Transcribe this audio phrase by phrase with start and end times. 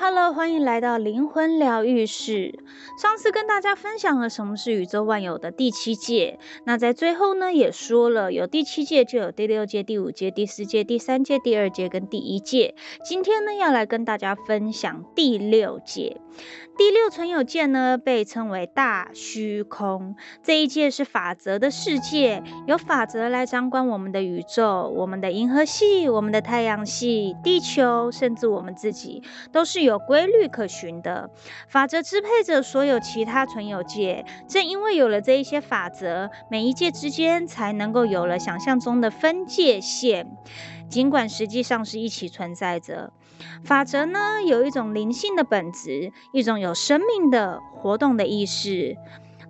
[0.00, 2.60] Hello，欢迎来到灵魂疗愈室。
[3.02, 12.76] 上次跟大家分享了什么是宇宙万有的第七界，那在最后呢也说了，有第七界就有第六界、第五界、第四界、第三界、第二界跟第一界。
[13.04, 16.20] 今天呢要来跟大家分享第六界。
[16.76, 31.30] 第六存有界呢被称为大虚空，这一界是法则的世界，由法则来掌管我们的宇宙、我们的银河系、我们的太阳系、地球，甚至我们自己，都是有规律可循的。
[31.66, 40.36] 法则支配着所有其他存有界，正因为有了这一些法则，每一界之间才能够有了想象中的分界线，
[40.88, 43.12] 尽管实际上是一起存在着。
[43.64, 48.96] 法则呢，有一种灵性的本质，一种有生命的活动的意识。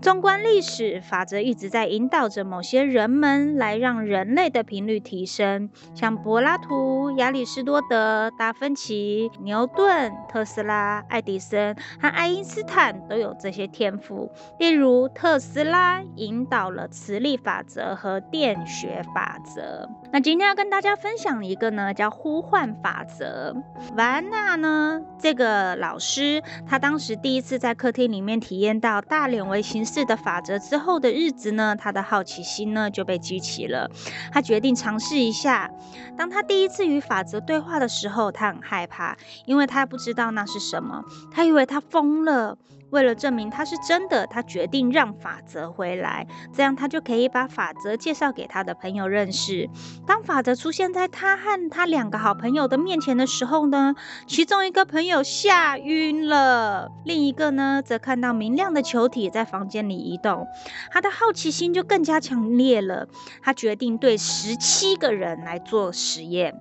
[0.00, 14.30] 纵观历史，法则一直在引导着某些人们来让人类的频率提升，像柏拉图、亚里士多德、达芬奇、牛顿、特斯拉、爱迪生和爱因斯坦都有这些天赋。
[14.60, 19.88] 例如，特斯拉引导了磁力法则和电学法则。
[20.12, 23.54] 那今天要跟大家分享一个呢，叫呼唤法则。
[23.96, 33.90] 瓦安娜呢，这个老师，他当时第一次在客厅里面体验到大脸微形是的法则之后的日子呢，他的好奇心呢就被激起了。
[34.30, 35.70] 他决定尝试一下。
[36.16, 39.16] 当他第一次与法则对话的时候，他很害怕，
[39.46, 41.02] 因为他不知道那是什么。
[41.32, 42.56] 他以为他疯了。
[42.90, 49.68] 为了证明他是真的，他决定让法则回来，这样他就可以把法则介绍给他的朋友认识。
[50.06, 53.94] 当法则出现在他和他两个好朋友的面前的时候呢，
[54.26, 60.46] 其中一个朋友吓晕了，另一个呢则看到明亮的球体在房间里移动，
[60.90, 63.06] 他的好奇心就更加强烈了。
[63.42, 66.60] 他决定对十七个人来做实验。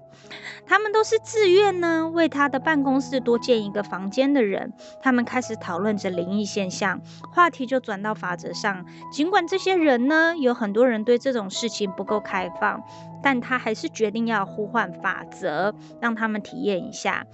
[0.66, 4.74] 他们都是自愿呢，为他的办公室多建一个房间的人。
[5.02, 7.00] 他们开始讨论着灵异现象，
[7.32, 8.86] 话题就转到法则上。
[9.12, 12.84] 尽管这些人呢，有很多人对这种事情不够开放，
[13.22, 17.26] 但他还是决定要呼唤法则，让他们体验一下。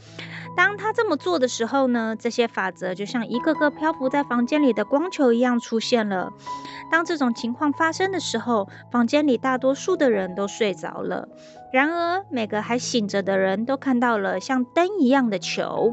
[0.55, 6.31] 当他这么做的时候呢，这些法则就像一个个漂浮在房间里的光球一样出现了。
[6.91, 11.27] 当这种情况发生的时候，房间里大多数的人都睡着了。
[11.71, 15.91] 然而，每个还醒着的人都看到了像灯一样的球。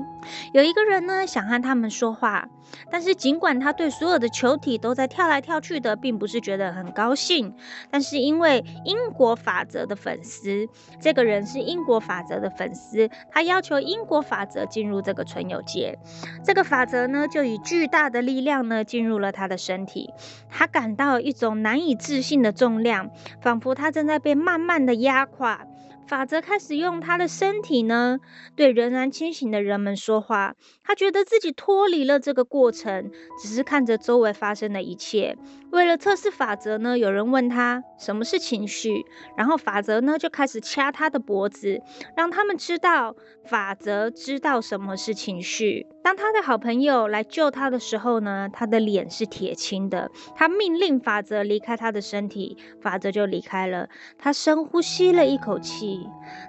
[0.53, 2.51] 有一个人呢，想和他们说话，
[2.91, 7.55] 但是尽管他对所有的球体都在跳来跳去的，并不是觉得很高兴。
[7.91, 10.69] 但是因为因果法则的粉丝，
[11.01, 15.99] 这个人是英国法则的粉丝，他要求英国法则进入这个存有界。
[16.45, 20.13] 这个法则呢，就以巨大的力量呢，进入了他的身体。
[20.49, 23.11] 他感到一种难以置信的重量，
[23.41, 25.67] 仿佛他正在被慢慢的压垮。
[26.11, 28.19] 法则开始用他的身体呢，
[28.57, 30.57] 对仍然清醒的人们说话。
[30.83, 35.39] 他觉得自己脱离了这个过程，只是看着周围发生的一切。
[35.71, 39.05] 为了测试法则呢，有人问他什么是情绪，
[39.37, 41.81] 然后法则呢就开始掐他的脖子，
[42.17, 45.87] 让他们知道法则知道什么是情绪。
[46.03, 50.11] 当他的好朋友来救他的时候呢，他的脸是铁青的。
[50.35, 53.89] 他命令法则离开他的身体，法则就离开了。
[54.19, 56.00] 他深呼吸了一口气，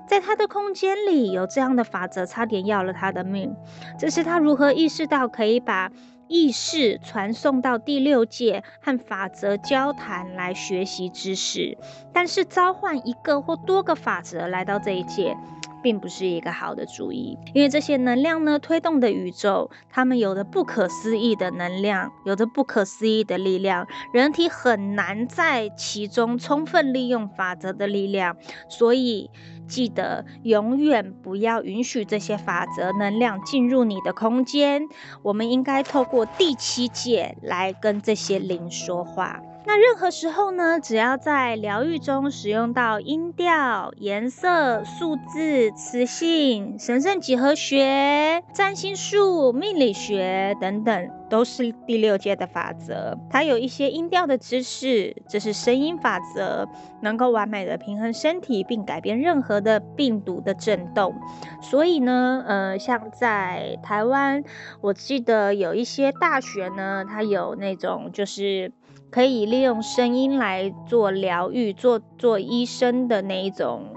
[0.05, 3.55] 在他的空间里有这样的法则，差点要了他的命。
[3.97, 4.41] 这是他。
[4.41, 5.91] 如何意识到可以把
[6.27, 11.77] 意识传送到第六界和法则交谈来学习知识？
[12.11, 15.37] 但是召唤一个或多个法则来到这一界，
[15.81, 28.35] 并不是一个好的主意，因为这些能量呢，推动的宇宙，它们有着不可思议的能量，有着不可思议的力量，人体很难在其中充分利用法则的力量，
[28.69, 29.29] 所以。
[29.67, 34.81] 记得永远不要允许这些法则能量进入你的空间。
[35.21, 39.41] 我们应该透过第七界来跟这些灵说话。
[39.63, 53.15] 那任何时候呢，只要在疗愈中使用到音调、颜色、数字、磁性、神圣几何学、占星术、命理学等等，都是第六阶的法则。
[53.29, 56.67] 它有一些音调的知识，这是声音法则，
[57.01, 61.13] 能够完美的平衡身体，并改变任何的病毒的震动。
[61.61, 64.43] 所以呢，呃，像在台湾，
[64.81, 68.73] 我记得有一些大学呢，它有那种就是。
[69.09, 73.87] 可以利用声音来做疗愈、做做医生的那一种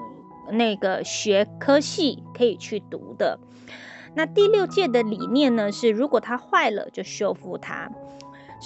[0.50, 3.38] 那个学科系可以去读的。
[4.14, 7.90] 那第六届的理念呢是，如果它坏了就修复它。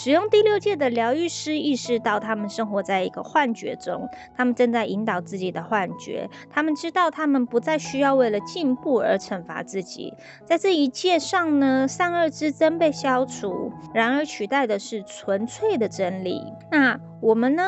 [0.00, 6.30] 使用第六界的疗愈师意识到他们生活在一个幻觉中，他们正在引导自己的幻觉。
[6.48, 10.14] 他们知道他们不再需要为了进步而惩罚自己。
[10.44, 16.40] 在这一界上呢，善恶之争被消除，然而取代的是纯粹的真理。
[16.70, 17.64] 那我们呢？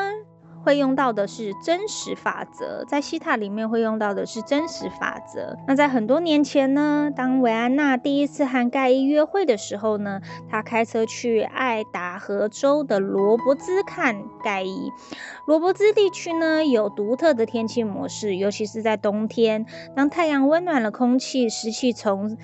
[0.63, 5.57] 会用到的是真实法则，在希塔里面会用到的是真实法则。
[5.67, 14.91] 那在很多年前呢，当维安娜第一次和盖伊约会的时候呢，她开车去爱达荷州的罗伯兹看盖伊。
[15.47, 19.65] 罗伯兹地区呢，有独特的天气模式，尤其是在冬天，
[19.95, 22.37] 当太阳温暖了空气，湿气从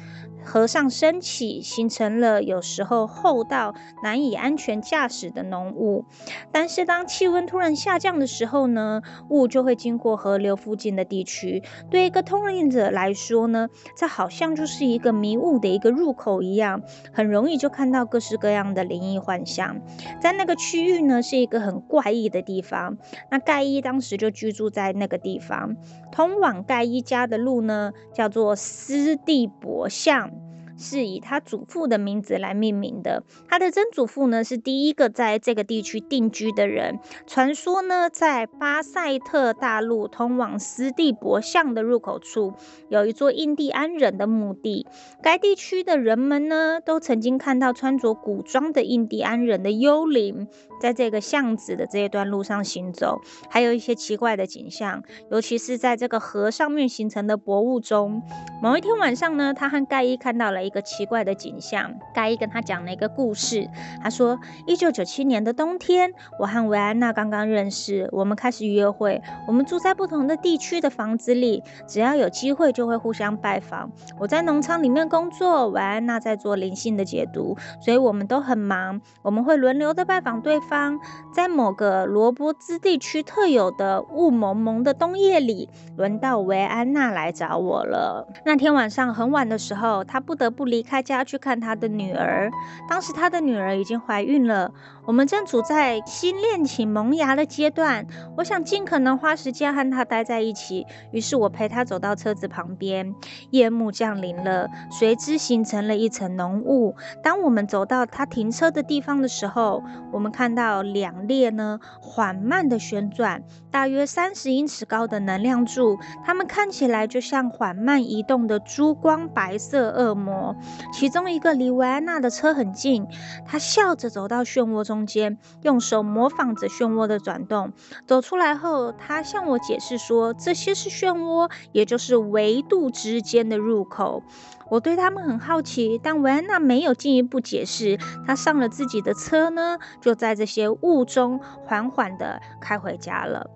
[0.47, 6.05] 河上升起，形成了有时候厚到难以安全驾驶的浓雾。
[6.53, 11.61] 但是当气温突然下降的时候呢，雾就会经过河流附近的地区。
[11.91, 13.67] 对一个通灵者来说呢，
[13.97, 19.81] 这好像就是一个迷雾的一个入口一样，很容易就看到各式各样的灵异幻象。
[20.21, 22.97] 在那个区域呢，是一个很怪异的地方。
[23.29, 25.75] 那盖伊当时就居住在那个地方。
[26.09, 30.31] 通往盖伊家的路呢，叫做斯蒂伯巷。
[30.77, 33.24] 是以他祖父的名字来命名的。
[33.47, 37.00] 他的曾祖父呢，是第一个在这个地区定居的人。
[37.25, 42.53] 传说呢，在巴塞特大陆通往斯蒂伯巷的入口处，
[42.89, 44.85] 有一座印第安人的墓地。
[45.24, 50.47] 该地区的人们呢，都曾经看到穿着古装的印第安人的幽灵，
[50.79, 53.19] 在这个巷子的这一段路上行走，
[53.50, 55.01] 还有一些奇怪的景象，
[55.31, 58.21] 尤其是在这个河上面形成的薄雾中。
[58.62, 60.66] 某一天晚上呢，他和盖伊看到了。
[60.67, 63.67] 一个奇怪的景象，盖伊跟他讲了一个故事。
[64.03, 64.37] 他说，
[64.67, 69.21] 一九九七年的冬天，我和维安娜刚刚认识，我们开始约会。
[69.47, 73.89] 我们住在不同的地区的房子里，只要有机会就会互相拜访。
[74.19, 78.99] 我在农场里面工作，维安娜在做灵性的解读，所以我们都很忙。
[79.21, 80.99] 我们会轮流的拜访对方。
[81.33, 88.27] 在某个罗伯兹地区特有的雾蒙蒙的冬夜里，轮到维安娜来找我了。
[88.45, 90.68] 那天晚上很晚的时候，她不得不。
[90.68, 92.51] 离开家去看他的女儿，
[92.89, 94.69] 当时他的女儿已经怀孕了。
[95.07, 98.06] 我们正处在新恋情萌芽的阶段，
[98.36, 100.86] 我想尽可能花时间和他待在一起。
[101.12, 103.15] 于是我陪他走到车子旁边，
[103.51, 106.94] 夜幕降临了，随之形成了一层浓雾。
[107.24, 109.81] 当我们走到他停车的地方的时候，
[110.12, 120.53] 我们看到两列呢缓慢的旋转，大约三十英尺高的能量柱，它们看起来就像缓慢移动的珠光白色恶魔。
[120.92, 123.07] 其中一个离维安娜的车很近，
[123.45, 127.73] 他笑着走到漩涡中间，用手模仿着漩涡的转动。
[128.05, 134.23] 走出来后，他向我解释说，这些是漩涡，也就是维度之间的入口。
[134.69, 137.97] 我对他们很好奇，但维安娜没有进一步解释。
[138.25, 143.50] 他上了自己的车呢，就在这些雾中缓缓的开回家了。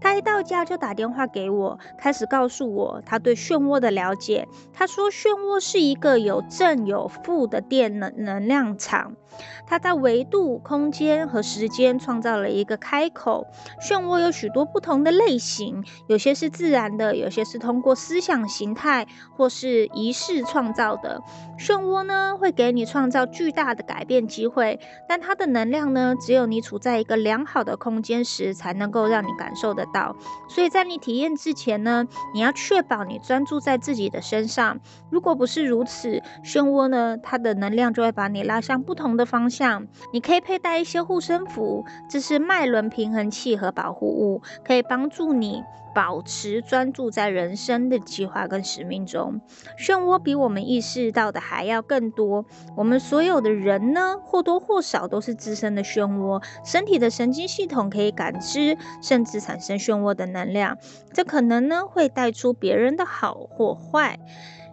[0.00, 4.46] 他一到家就打电话给我，开始告诉我他对漩涡的了解。
[4.72, 9.14] 他说，漩涡是一个有正有负的电能能量场。
[9.66, 13.46] 它在维度、空间和时间创造了一个开口。
[13.80, 19.06] 漩涡有许多不同的类型，有些是自然的，有些是通过思想形态
[19.36, 21.20] 或是仪式创造的。
[21.58, 30.16] 漩涡呢，会给你创造巨大的改变机会，但它的能量呢，只有你处在一个良好的空间时，才能够让你感受的到。
[30.48, 34.80] 所以在你体验之前呢，你要确保你专注在自己的身上。
[35.10, 45.62] 如果不是如此，漩涡呢，它的能量就会把你拉向不同的方向，你可以佩戴一些护身符，这是脉轮平衡器和保护物，可以帮助你
[45.94, 49.40] 保持专注在人生的计划跟使命中。
[49.78, 52.44] 漩涡比我们意识到的还要更多，
[52.76, 56.42] 我们所有的人呢，或多或少都是自身的漩涡。
[56.64, 60.78] 身体的神经系统可以感知，甚至产生漩涡的能量，
[61.12, 64.18] 这可能呢会带出别人的好或坏。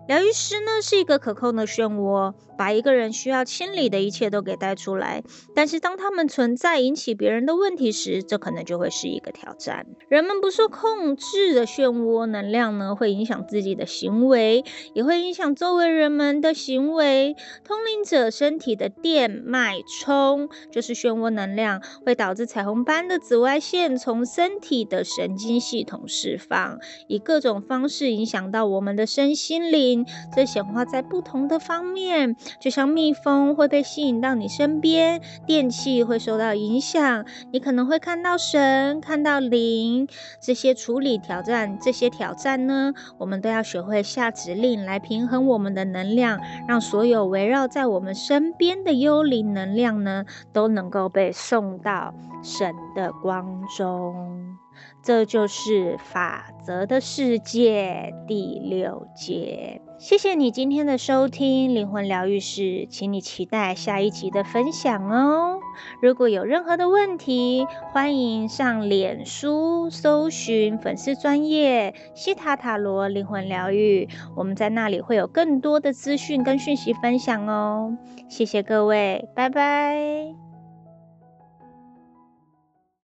[0.08, 5.24] 疗愈师呢是一个可控的漩涡，把一个人需要清理的一切都给带出来。
[5.56, 9.88] 但是当他们存在引起别人的问题时，这可能就会是一个挑战。
[10.08, 17.36] 人们不受控制的漩涡能量呢，会影响自己的行为，也会影响周围人们的行为。
[17.64, 29.95] 通灵者身体的电脉冲就是漩涡能量，会导致彩虹般的紫外线从身体的神经系统释放，以各种方式影响到我们的身心灵。
[30.34, 40.08] 这显化在不同的方面，就像蜜蜂会被吸引到你身边，电器会受到影响，你可能会看到神，看到灵，
[40.42, 54.58] 这些处理挑战，这些挑战呢，我们都要学会下指令来平衡我们的能量，让所有围绕在我们身边的幽灵能量呢，都能够被送到神的光中。
[55.06, 59.80] 这就是法则的世界第六节。
[60.00, 65.60] 谢谢你今天的收听，灵魂疗愈室，请你期待下一集的分享哦。
[66.02, 77.96] 如果有任何的问题，欢迎上脸书搜寻粉丝专业西塔塔罗灵魂疗愈，我们在那里会有更多的资讯跟讯息分享哦。
[78.28, 80.45] 谢谢各位，拜拜。